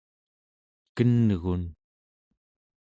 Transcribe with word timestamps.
ken'gun¹ 0.95 1.63